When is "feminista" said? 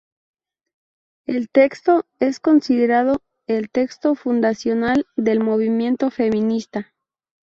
6.09-6.95